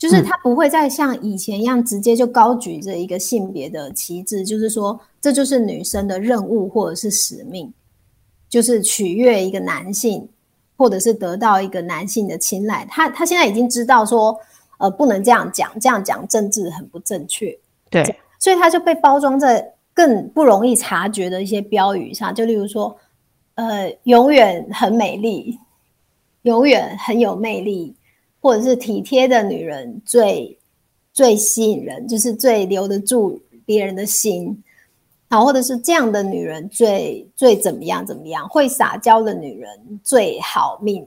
[0.00, 7.70] 就是他不会再像以前一样直接就高举着一个性别的旗帜，就是说这就是女生的任务或者是使命，
[8.48, 10.26] 就是取悦一个男性，
[10.74, 12.86] 或者是得到一个男性的青睐。
[12.88, 14.34] 他他现在已经知道说，
[14.78, 17.54] 呃，不能这样讲，这样讲政治很不正确。
[17.90, 18.02] 对，
[18.38, 22.96] 所以他就被包装在更不容易察觉的一些标语上，就例如说，
[23.56, 25.58] 呃，永远很美丽，
[26.44, 27.94] 永远很有魅力。
[28.40, 30.58] 或者是体贴的女人最
[31.12, 34.62] 最吸引人，就是最留得住别人的心。
[35.28, 38.48] 好，或者是这样的女人最最怎么样怎么样？
[38.48, 39.70] 会撒娇的女人
[40.02, 41.06] 最好命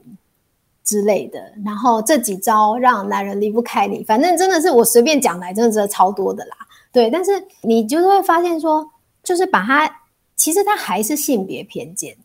[0.82, 1.52] 之类的。
[1.62, 6.56] 然后这几招让男人离不开你，反正真的是我随便讲来，真的是超多的啦。
[6.90, 8.88] 对，但是你就是会发现说，
[9.22, 9.90] 就是把他
[10.36, 12.16] 其实他还是性别偏见。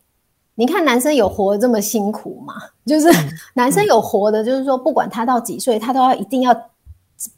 [0.60, 2.52] 你看男生有活这么辛苦吗？
[2.84, 3.08] 就是
[3.54, 6.54] 男生有活的，就是说不管他到几岁，他都要一定要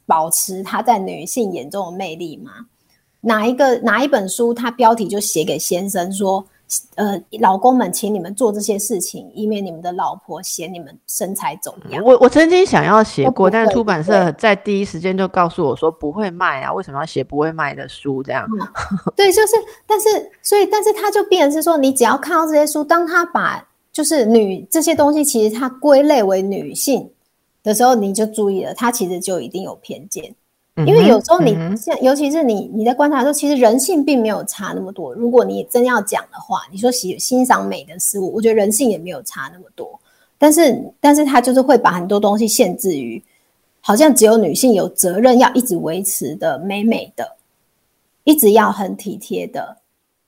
[0.05, 2.51] 保持他在女性眼中的魅力吗？
[3.21, 6.45] 哪一个哪一本书，他标题就写给先生说
[6.95, 18.23] ：“呃，老公们，请你们做这些事情，以免你们的老婆嫌你们身材走样。”我我曾经想要写过，但是出版社在第一时间就告诉我说不会卖啊，为什么要写不会卖的书？
[18.23, 18.47] 这样
[19.15, 19.53] 对，就是，
[19.85, 20.07] 但是
[20.41, 27.09] 所以，但是他就变成是说，你只要看到这些书，当他把就是女这些东西，其实他归类为女性
[27.63, 30.33] 的时候，你就注意了，他其实就一定有偏见。
[30.77, 35.13] 因为有时候你像，尤其是你你在观察的时候，其实人性并没有差那么多。
[35.13, 39.99] 如果你真要讲的话，你说喜欣赏美的事物，我觉得人性也没有差那么多。
[40.39, 43.23] 但是，但是他就是会把很多东西限制于，
[43.81, 47.37] 好像只有女性有责任要一直维持的美美的，
[48.23, 49.77] 一直要很体贴的。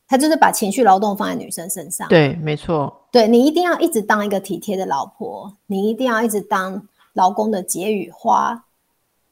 [0.07, 2.07] 他就是把情绪劳动放在女生身上。
[2.07, 2.95] 对，没错。
[3.11, 8.63] 对你一定要一直当一个体贴的老婆，你一定要一直当老公的解语花。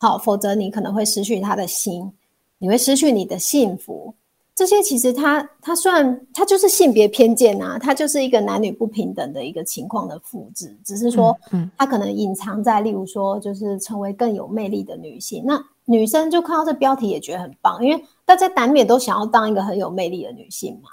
[0.03, 2.11] 好，否则你可能会失去他的心，
[2.57, 4.13] 你会失去你的幸福。
[4.53, 15.41] 这些其实他他虽然他就是性别偏见啊，他就是一个男女不平等的一个情况的复制，只是说，嗯，他可能隐藏在，例如说，就是成为更有魅力的女性。
[15.45, 20.89] 那女生就看到这标题也觉得很棒，因为大家难免都想要当一个很有魅力的女性嘛。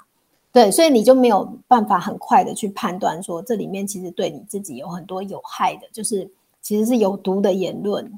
[0.53, 6.25] 对，所以你就没有办法很快的去判断说，这里面其实对你自己有很多有害的，就是
[6.61, 8.09] 其实是有毒的言论。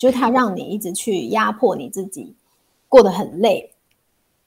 [0.00, 2.34] 就是他让你一直去压迫你自己，
[2.88, 3.70] 过得很累。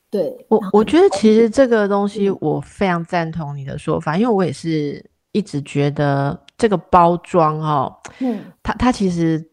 [0.10, 9.48] 对我，我觉得其实这个东西我非常赞同你的说法，因为我也是一直觉得这个包装哦，嗯，它它其实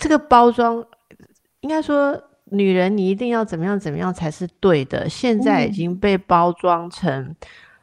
[0.00, 0.84] 这个包装
[1.60, 7.36] 应该说女人你一定要怎么样怎么样才是对的，现在已经被包装成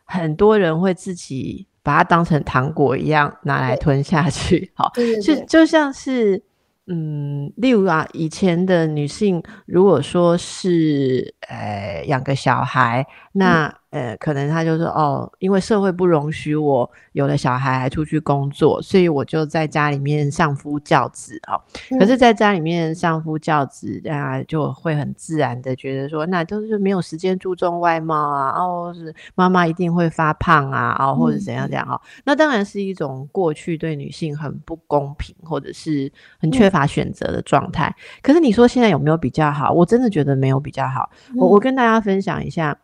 [0.04, 4.92] 很多人会自己把它当成糖果一样拿来吞下去，好，
[5.24, 6.44] 就就像是。
[6.90, 13.06] 嗯，例如啊，以前的女性如果说是呃养个小孩，
[13.38, 13.74] 那。
[13.90, 21.56] 呃，可能他就说哦，因为社会不容许我有了小孩还出去工作，所以我就在家里面相夫教子哦。
[21.98, 32.00] 可是，在家里面相夫教子，啊，就会很自然的觉得说，那都是没有时间注重外貌啊，哦，是妈妈一定会发胖啊，哦，或者怎样怎样哈。
[32.26, 37.96] 那当然是一种过去对女性很不公平，或者是很缺乏选择的状态。
[38.22, 39.72] 可是你说现在有没有比较好？
[39.72, 41.10] 我真的觉得没有比较好。
[41.38, 42.78] 我我跟大家分享一下。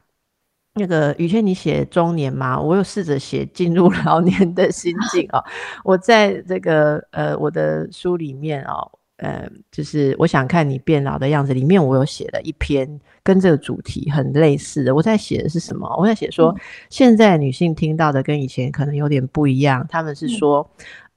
[0.75, 2.59] 那个雨轩，你写中年吗？
[2.59, 5.43] 我有试着写进入老年的心境哦。
[5.83, 14.95] 我在这个呃我的书里面哦，呃，就是我想看你变老的样子里面，我有写了一篇跟这个主题很类似的。
[14.95, 15.87] 我在写的是什么？
[15.95, 16.55] 我在写说，
[16.89, 19.85] 现在女性听到的跟以前可能有点不一样。
[19.87, 20.67] 他们是说，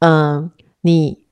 [0.00, 0.50] 嗯，
[0.82, 1.24] 你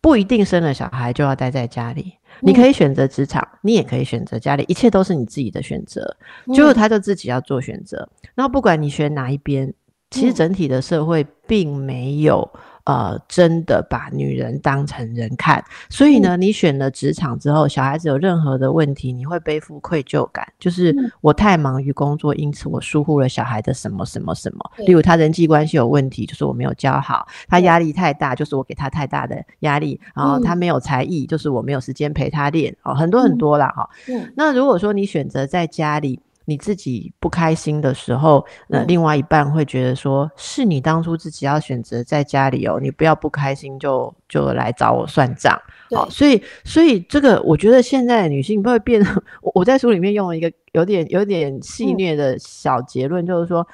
[0.00, 2.14] 不一定生了小孩就要待在家里。
[2.42, 6.16] 你可以选择职场，你也可以选择家里，一切都是你自己的选择。
[6.52, 9.72] 就是他就自己要做选择，然后不管你选哪一边，
[10.10, 12.50] 其实整体的社会并没有。
[12.84, 24.58] 呃，真的把女人当成人看，所以呢，你选了职场之后，小孩子有任何的问题，你会背负愧疚感，就是我太忙于工作，因此我疏忽了小孩的什么什么什么。
[24.78, 32.76] 例如他人际关系有问题，就是我没有教好；他压力太大，就是我给他太大的压力；然后他没有才艺，就是我没有时间陪他练。
[32.82, 33.88] 哦，很多很多啦，哈。
[34.34, 36.18] 那如果说你选择在家里。
[36.44, 45.60] 你自己不开心的时候，那另外一半会觉得说，是你当初自己要选择在家里哦，你不要不开心就就来找我算账。
[45.90, 49.02] 好，所以所以这个我觉得现在的女性不会变。
[49.42, 53.66] 我我在书里面用了一个有点有点戏谑的小结论，就是说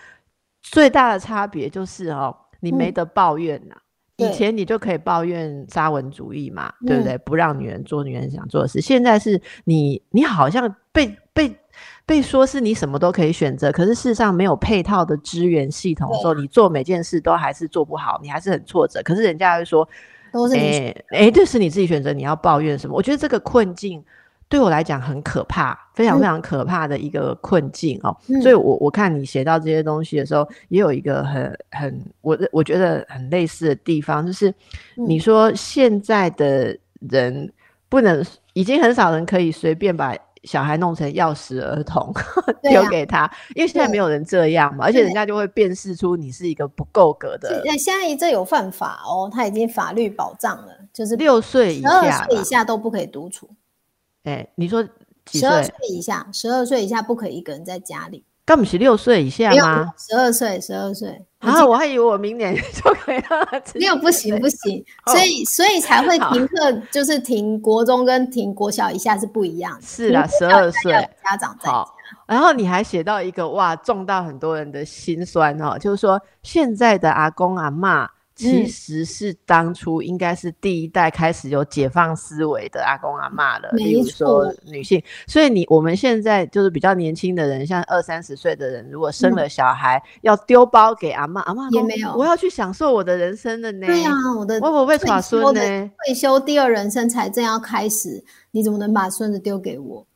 [0.62, 3.76] 最大的差别就是哦，你没得抱怨呐。
[4.16, 7.16] 以前你就可以抱怨沙文主义嘛，对不对？
[7.18, 8.80] 不让女人做女人想做的事。
[8.80, 11.56] 现在是你你好像被被。
[12.04, 19.02] 被说是你什么都可以选择，可是事实上没有配套的支援系统的时候，你做每件事都还是做不好，你还是很挫折。
[19.04, 19.86] 可是人家会说，
[20.32, 22.96] 都是哎哎，这是你自己选择，你要抱怨什么？
[22.96, 24.02] 我觉得这个困境
[24.48, 28.16] 对我来讲很可怕，非常非常可怕的一个困境哦。
[28.42, 34.52] 所以，我我看你写到这些东西的时候，也有一个很很我我觉得很类似的地方，就是
[34.94, 37.52] 你说现在的人
[37.90, 38.24] 不能，
[38.54, 42.12] 已经很少人可以随便把小孩弄成钥匙儿童
[42.62, 47.62] 丢给他，因为现在没有人这样嘛，而且人家就会辨识出你是一个不够格的。
[47.64, 53.48] 那现在这有犯法哦，他已经法律保障了，就是六岁以下，岁以下都不可以独处。
[54.24, 54.82] 哎，你说
[55.30, 58.24] 十二岁以下，十二岁以下不可以一个人在家里。
[58.48, 59.92] 刚不是六岁以下吗？
[59.98, 61.22] 十二岁，十二岁。
[61.40, 63.62] 啊，我还以为我明年就可以了。
[63.74, 64.82] 没有，不行，不行。
[65.12, 69.82] 所以，所以才会停课，就是停国中跟停国小以下是不一样的。
[69.82, 71.84] 是啊，十二岁家长在家。
[72.26, 78.08] 然后你还写到一个哇，重到很多人的心酸哦，就是说现在的阿公阿妈。
[78.38, 85.02] 其实是当初应该是第一代开始有解放思维的阿公阿妈了，比如说女性。
[85.26, 93.86] 所以你我们现在就是比较年轻的人，像二三十岁的人，如果生了小孩，要丢包给阿妈，阿妈也没有，我要去享受我的人生的呢。
[93.88, 95.60] 对呀，我的我不会耍孙呢，
[96.06, 100.06] 退休第二人生才正要开始，你怎么能把孙子丢给我？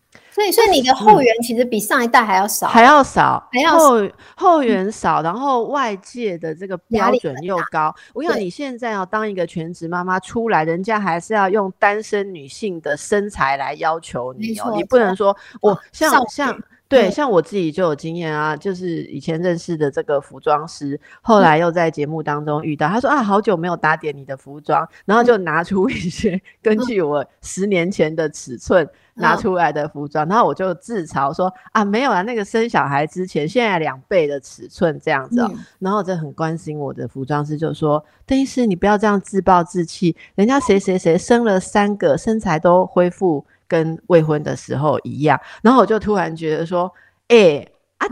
[0.42, 7.94] 所以，所以你的后援其实比上一代还要少，还要少，还要后后援少，然后外界的这个标准又高。
[8.14, 16.58] 我想你现在要当一个全职妈妈出来，人家还是要用单身女性的身材来要求你哦，你不能说我像像。
[16.92, 35.44] 对，像我自己就有经验啊，就是以前认识的这个服装师，后来又在节目当中遇到，他说啊，好久没有打点你的服装，然后就拿出一些根据我十年前的尺寸拿出来的服装，然后我就自嘲说啊，没有啊，那个生小孩之前现在两倍的尺寸这样子，
[35.78, 43.44] 然后就很关心我的服装师就说，邓医师你不要这样自暴自弃，人家谁谁谁生了三个，身材都恢复。
[43.68, 46.92] 跟未婚的时候一样，然后我就突然觉得说，
[47.28, 47.66] 哎
[47.98, 48.06] 啊，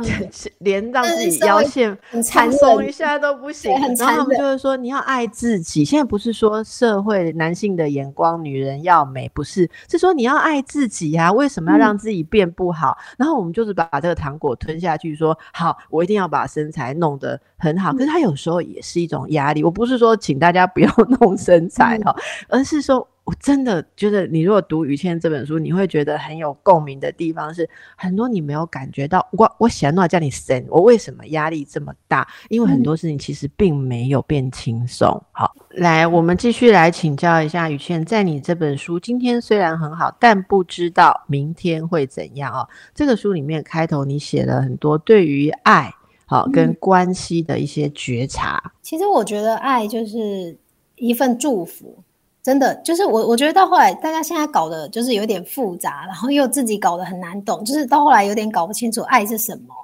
[0.59, 1.99] 连让自己腰线
[2.33, 3.73] 放松一下都不行。
[3.99, 5.85] 然后他们就会说，你要爱自己。
[5.85, 11.33] 现在不是说社会男性的眼光，女人要美，不是，是说你要爱自己呀。
[11.33, 12.97] 为什么要让自己变不好？
[13.19, 17.93] 然后我们就是把这个糖果吞下去，说好，我一定要把身材弄得很好。
[17.93, 19.65] 可是他有时候也是一种压力。
[19.65, 22.15] 我不是说请大家不要 弄身材哈，
[22.49, 23.05] 而是说。
[23.31, 29.25] 我真的觉得，你如果读于谦这本书，你会觉得很有共鸣的地方是很多你没有感觉到。
[29.31, 32.27] 我我喜欢叫你神，我为什么压力这么大？
[32.49, 35.09] 因为很多事情其实并没有变轻松。
[35.31, 42.69] 好，来，我们继续来请教一下于谦，在你这本书今天虽然很好，但不知道明天会怎样哦。
[42.93, 45.95] 这个书里面开头你写了很多对于爱
[46.27, 48.73] 好跟关系的一些觉察。
[48.83, 50.59] 其实我觉得爱就是
[50.97, 52.03] 一份祝福。
[52.43, 59.75] 真的就是我，我觉得到后来，大家现在搞的就是有点复杂，然后又自己搞得很难懂，就是到后来有点搞不清楚爱是什么，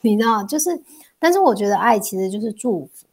[0.00, 0.44] 你知道？
[0.44, 0.80] 就是，
[1.18, 3.06] 但是我觉得爱其实就是祝福，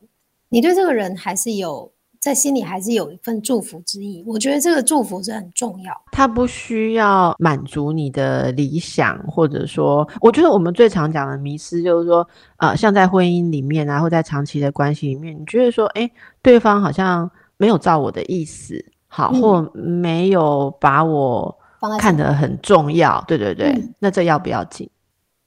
[0.50, 4.24] 你对这个人还是有在心里还是有一份祝福之意。
[4.28, 16.08] 我觉得这个祝福是很重要，它不需要满足你的理想，或者说，我觉得我们最常讲的迷失就是说，呃，像在婚姻里面啊，或在长期的关系里面，你觉得说，哎，
[16.44, 17.28] 对方好像。
[17.62, 21.56] 没有照我的意思，好，或没有把我
[22.00, 24.90] 看得很重要，对对对，那这要不要紧？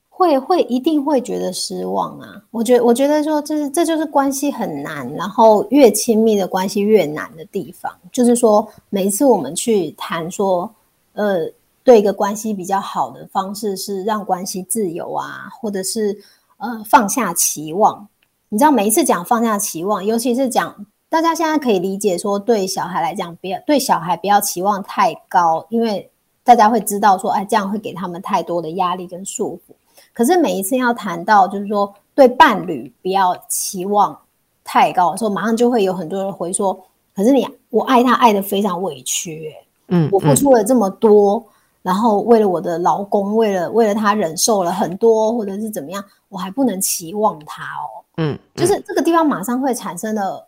[0.08, 2.40] 会会一定会觉得失望啊！
[2.52, 7.92] 我觉我觉得说，这是这就是关系很难，然后越亲密的关系越难的地方。
[8.12, 10.72] 就是说，每一次我们去谈说，
[11.14, 11.50] 呃，
[11.82, 16.16] 对一个关系比较好的方式是让关系自由啊，或者是
[16.58, 18.06] 呃放下期望。
[18.50, 20.86] 你知道，每一次讲放下期望，尤其是讲。
[21.14, 26.10] 大家现在可以理解说，对小孩来讲，不要对小孩不要期望太高，因为
[26.42, 29.72] 大家会知道说，哎，这样会给他们太多的压力跟束缚。
[30.12, 34.18] 可是每一次要谈到，就是说对伴侣不要期望
[34.64, 36.76] 太高的时候，马上就会有很多人回说，
[37.14, 39.54] 可是你我爱他爱的非常委屈，
[39.86, 41.40] 嗯，我付出了这么多，
[41.82, 50.44] 然后为了我的老公，为了为了他忍受了很多，或者是怎么样，我还不能期望他哦，嗯，就是这个地方马上会产生的。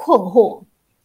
[0.00, 0.62] 困惑，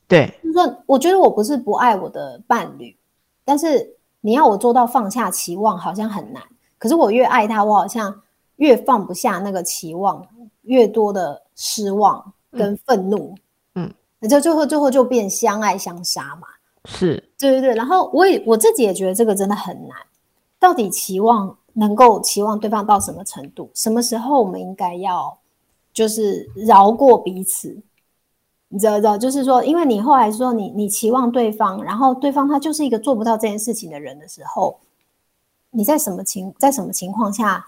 [0.08, 2.96] 对，就是说，我觉得我不是不爱我的伴侣，
[3.44, 6.44] 但是你要我做到放下期望，好像很难。
[6.78, 8.14] 可是我越爱他，我好像
[8.58, 10.24] 越放不下那个期望，
[10.62, 13.34] 越多的失望跟愤怒，
[13.74, 16.48] 嗯，那就最后最后就变相爱相杀嘛。
[16.86, 17.74] 是，对对对。
[17.74, 19.98] 然后我也我自己也觉得这个真的很难。
[20.60, 23.72] 到底期望能够期望对方到什么程度？
[23.74, 25.36] 什么时候我们应该要
[25.92, 27.76] 就是饶过彼此？
[28.74, 34.80] 你知道，知道，就是说，因为你后来说你你期望对方，然后对方他就是一个做不到这件事情的人的时候，
[35.70, 37.64] 你在什么情在什么情况下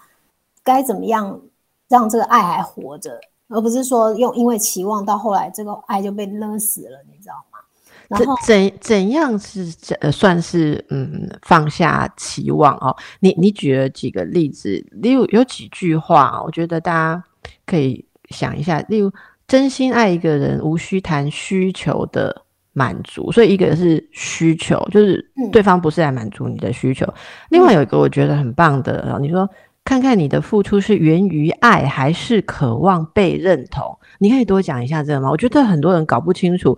[0.63, 1.39] 该怎么样
[1.87, 7.59] 让这个爱还活着，而不是说用因为期望到后来这个爱就被勒死了，你知道吗？
[8.07, 12.95] 然后怎怎样是呃算是嗯放下期望哦？
[13.19, 17.23] 你你举了几个例子，例如有几句话，我觉得大家
[17.65, 18.79] 可以想一下。
[18.89, 19.11] 例如，
[19.47, 22.43] 真心爱一个人，无需谈需求的
[22.73, 27.05] 满足，所以一个是需求，就是对方不是来满足你的需求。
[27.49, 29.49] 另外有一个我觉得很棒的，你说
[29.83, 33.97] 看看你的付出是源于爱，还是渴望被认同？
[34.17, 35.29] 你可以多讲一下这个吗？
[35.29, 36.77] 我觉得很多人搞不清楚。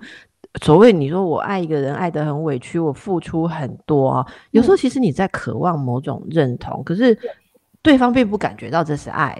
[0.61, 4.25] 所谓你说我爱一个人爱得很委屈，我付出很多啊。
[4.51, 7.17] 有时候其实你在渴望某种认同，可是
[7.81, 9.37] 对方并不感觉到这是爱。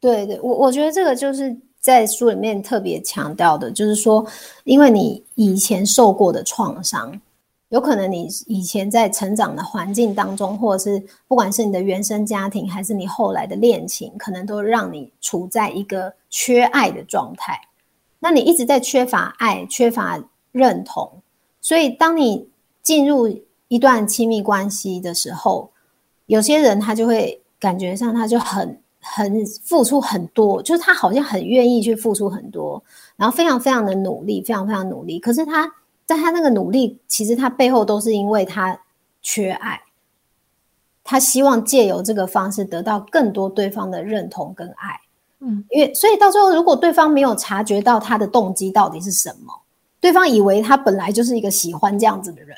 [0.00, 1.56] 对对，我我觉得这个就是
[1.88, 4.22] 在书里面特别强调的，就是说，
[4.64, 7.18] 因为你以前受过的创伤，
[7.70, 17.58] 有可能你以前在成长的环境当中，或者是不管是你的原生家庭，还是你后来的恋情，可能都让你处在一个缺爱的状态。
[18.18, 20.22] 那你一直在缺乏爱，缺乏。
[20.50, 21.12] 认同，
[21.60, 22.48] 所以当你
[22.82, 23.28] 进入
[23.68, 25.70] 一段亲密关系的时候，
[26.26, 28.80] 有些人他就会感觉上他就很
[29.14, 32.82] 很付出很多，就是他好像很愿意去付出很多，
[33.16, 35.18] 然后非常非常的努力，非常非常努力。
[35.18, 35.70] 可是他
[36.06, 38.78] 在他那个努力，其实他背后都是因为他
[39.22, 39.80] 缺爱，
[41.02, 45.00] 他希望借由这个方式得到更多对方的认同跟爱。
[45.40, 49.52] 嗯，因为所以到最后，如果对方没有察觉到他的动机到底是什么。
[50.00, 52.56] 对方以为他本来就是一个喜欢这样子的人，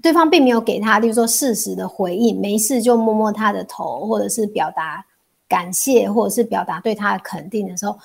[0.00, 5.04] 对方并没有给他，例如说适时的回应，没事就摸摸他的头，或者是表达
[5.48, 7.98] 感谢，或者是表达对他的肯定的时候，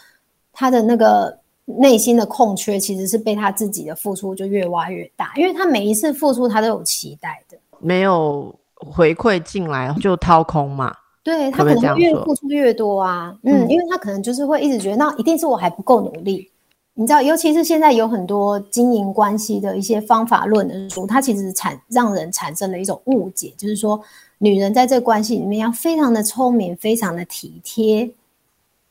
[0.51, 16.49] 他的那个内心的空缺其实是被他自己的付出就越挖越大，因为他每一次付出他都有期待的，没有回馈进来就掏空嘛，对他可能越付出越多啊，嗯，因为他可能就是会一直觉得那一定是我还不够努力。
[16.95, 23.97] 你知道，尤其是现在有很多经营关系的一些方法论的书，它其实产让人产生了一种误解，就是说，
[24.39, 28.09] 女人在这个关系里面要非常的聪明，非常的体贴，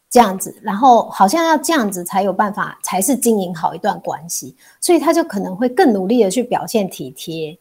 [0.09, 7.59] 这样子，然后好像要这样子才有办法，才是经营好一段关系，所以他就可能会更努力的去表现体贴，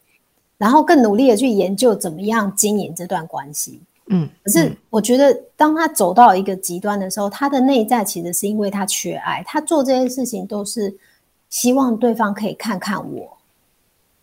[0.56, 3.80] 然后更努力的去研究怎么样经营这段关系。
[4.10, 10.96] 嗯，可是我觉得，当他走到一个极端的时候，他的内在其实是因为他缺爱，他做这些事情都是
[11.50, 13.36] 希望对方可以看看我，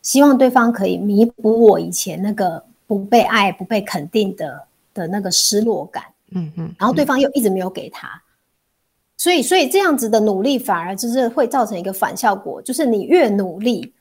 [0.01, 6.03] 希望对方可以弥补我以前那个不被爱、不被肯定的的那个失落感。
[6.31, 8.21] 嗯嗯，然后对方又一直没有给他，
[9.17, 13.93] 所以所以这样子的努力反而就是会造成一个反效果，就是你越努力，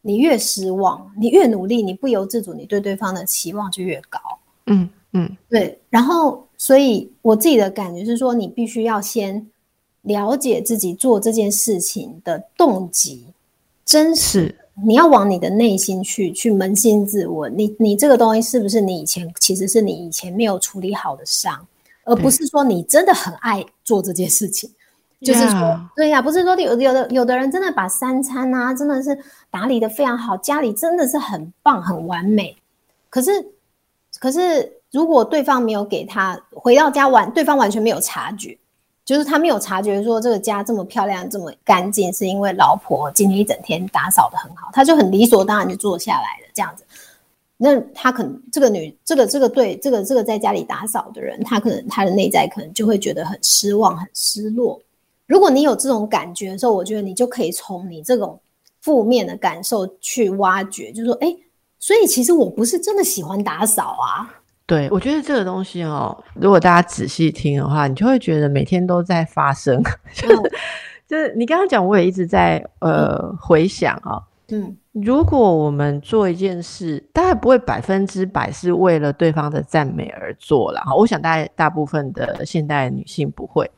[0.00, 4.20] 你越失望；你越努力，你不由自主，你对对方的期望就越高。
[4.66, 4.88] 嗯。
[5.14, 5.78] 嗯，对。
[5.90, 9.46] 然后，所以我自己的感觉是说，你必须要先
[10.00, 13.26] 了解自己做这件事情的动机，
[13.92, 14.54] 真实。
[14.82, 21.66] 你要往你的内心去，去扪心自问，你你这个东西是不是你以前其实是你以前没有处理好的伤，
[22.04, 24.70] 而不是说你真的很爱做这件事情。
[25.20, 29.16] 就是说，对呀，不是说有有的有的人真的把三餐啊，真的是
[29.50, 32.56] 打理的非常好，家里真的是很棒很完美，
[33.10, 33.30] 可是，
[34.18, 34.72] 可是。
[34.92, 38.54] 如果对方没有给他回到家完，对方完全没有察觉，
[39.04, 46.84] 就是他没有察觉说这个家这么漂亮、这么干净，是因为老婆今天一整天打扫的很好，他就很理所当然就坐下来了这样子。
[47.56, 54.80] 那他可能这个女，这个这个对这个这个在家里打扫的人，他可能他的内在可能就会觉得很失望、很失落。
[55.26, 58.38] 如果你有这种感觉的时候，我觉得你就可以从你这种
[58.80, 61.36] 负面的感受去挖掘，就是说，哎，
[61.78, 64.41] 所以其实我不是真的喜欢打扫啊。
[64.64, 69.82] 对，我觉得这个东西哦，如果大家仔细听的话，你就会觉得每天都在发生。
[70.14, 70.36] 就是
[71.08, 74.22] 就是你刚刚讲，我也一直在呃回想啊。
[74.48, 80.94] 嗯，如果我们做一件事，大概不会百分之百是为了对方的赞美而做了哈。
[80.94, 83.70] 我想大概大部分的现代女性不会，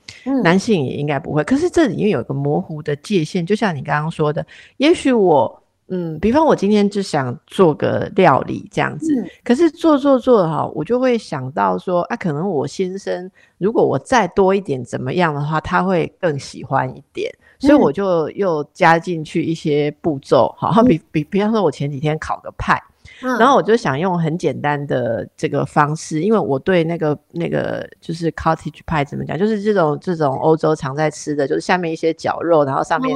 [0.42, 1.42] 男性也应该不会。
[1.44, 5.63] 可是这里面有一个模糊的界限，就像你刚刚说的，也许我。
[5.88, 9.14] 嗯，比方我今天就想做个料理这样子，
[9.44, 22.82] 可是做做做哈，我就会想到说啊，可能我先生如果我再多一点怎么样的话，他会更喜欢一点，所以我就又加进去一些步骤，好，比比比方说我前几天烤个派，
[23.20, 33.14] 然后我就想用很简单的这个方式，因为我对那个那个就是 cottage pie 怎么讲，就是这种这种欧洲常在吃的，就是下面一些绞肉，然后上面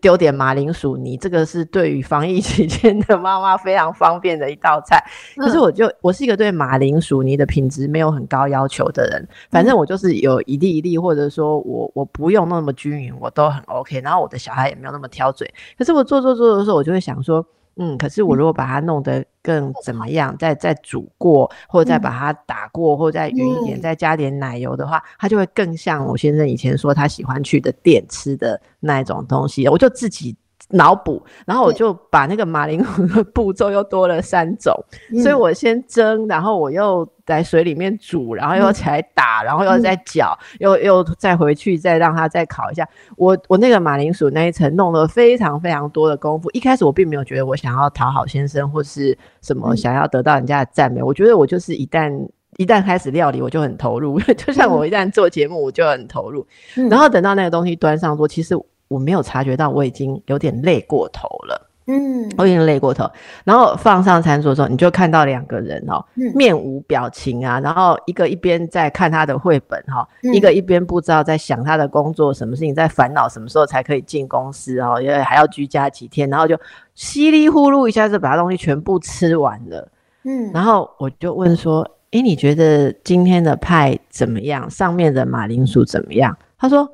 [0.00, 5.02] 丢点马铃薯泥，这个是对于防疫 期间的妈妈非常方便的一道菜。
[5.36, 14.00] 可是我就我是一个对马铃薯泥的品质没有很高要求的人，反正我就是有一粒一粒，或者说我我不用那么均匀，我都很 OK。
[14.00, 17.44] 然后我的小孩也没有那么挑嘴，可是我做做做的时候，我就会想说。
[17.80, 29.66] 嗯，可是我如果把它弄得更怎么样，再再煮过，或者再把它打过，或者再匀一点，再加点奶油的话，它就会更像我先生以前说他喜欢去的店吃的那一种东西。
[29.66, 30.36] 我就自己。
[30.70, 34.74] 脑补，然后我就把那个马铃薯的步骤又多了三种，
[35.22, 42.88] 所以我先蒸，然后我又在水里面煮，然后又起来打，然后又再搅，又又再回去再让它再烤一下。
[43.16, 46.48] 我我那个马铃薯那一层弄了非常非常多的功夫。
[46.52, 56.46] 一开始我并没有觉得我想要讨好先生或是什么想要得到人家的赞美，我觉得我就是一旦一旦开始料理我就很投入， 就像我一旦做节目我就很投入，
[56.88, 58.56] 然后等到那个东西端上桌，其实。
[58.90, 63.08] 我没有察觉到我已经有点累过头了，嗯，我已经累过头。
[63.44, 76.58] 然后放上餐桌之后，你就看到两个人哦，面无表情啊，然后一个一边在看他的绘本哈，一个一边不知道在想他的工作，什么事情在烦恼，什么时候才可以进公司哦，因为还要居家几天，然后就
[76.96, 79.88] 稀里呼噜一下子把东西全部吃完了，
[80.24, 84.68] 嗯，然后我就问说，诶，你觉得今天的派怎么样？
[84.68, 86.36] 上面的马铃薯怎么样？
[86.58, 86.90] 他说，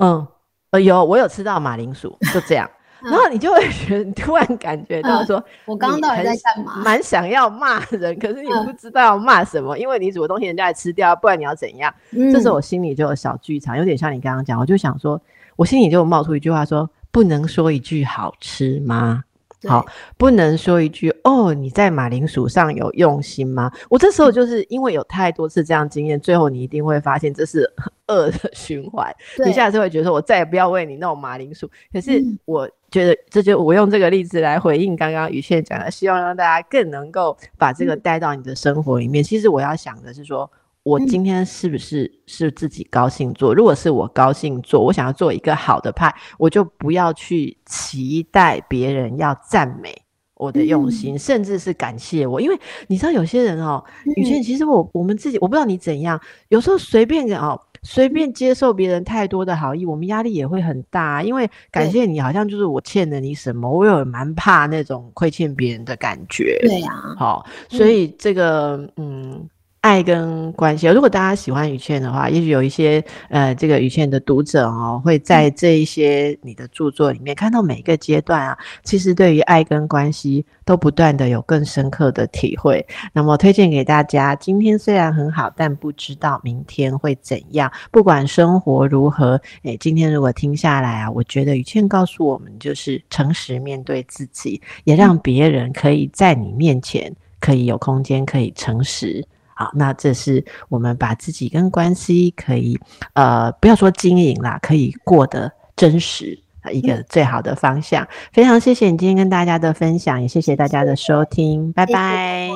[0.00, 0.26] 嗯。
[0.70, 2.70] 呃，有我有吃到马铃薯，就这样，
[3.02, 6.82] 然后你就会觉得突然感觉到说，我刚刚到底在干嘛？
[6.84, 11.94] 蛮想要骂人，可是你不知道要骂什么，因为你煮的东西人家也吃掉，不然你要怎样？
[12.32, 15.20] 这时候我心里就有小剧场，有点像你刚刚讲，我就想说，
[15.56, 19.24] 我心里就冒出一句话说，不能说一句好吃吗？
[19.66, 19.84] 好，
[20.16, 23.72] 不能说一句哦，你在马铃薯上有用心吗？
[23.88, 27.68] 我这时候就是因为有太多次这样经验，最后你一定会发现这是
[28.06, 29.12] 恶的循环。
[29.44, 31.68] 你下次会觉得我再也不要为你弄马铃薯。
[31.92, 39.24] 可是我觉得这就我用这个例子来回应刚刚雨倩讲的，希望让大家更能够把这个带到你的生活里面。
[39.24, 40.48] 其实我要想的是说。
[40.88, 43.54] 我今天是不是是自己高兴做？
[43.54, 49.94] 如果是我高兴做，我想要做一个好的派，我就不要去期待别人要赞美
[50.34, 52.40] 我的用心，甚至是感谢我。
[52.40, 53.84] 因为你知道，有些人哦，
[54.16, 56.18] 雨倩，其实我我们自己，我不知道你怎样，
[56.48, 61.22] 有时候随便哦，随便接受别人太多的好意，我们压力也会很大。
[61.22, 66.58] 因为感谢你，好像就是我欠了你什么，我有蛮怕那种亏欠别人的感觉。
[66.62, 69.46] 对呀，好，所以这个嗯。
[69.80, 82.84] 爱跟关系，如果大家喜欢雨倩的话，也许有一些呃，这个雨倩的读者哦，会在这一些你的著作里面看到每一个阶段啊，其实对于爱跟关系都不断的有更深刻的体会。
[83.12, 87.70] 那么推荐给大家，今天虽然很好，但不知道明天会怎样。
[87.92, 99.24] 不管生活如何，诶，今天如果听下来啊，我觉得雨倩告诉我们，就是诚实面对自己，也让别人可以在你面前可以有空间，可以诚实。
[99.58, 102.78] 好，那这是我们把自己跟关系可以，
[103.14, 106.38] 呃，不要说经营啦，可以过得真实
[106.72, 108.06] 一个最好的方向。
[108.32, 112.50] 非常谢谢你今天跟大家的分享，也谢谢大家的收听，拜拜。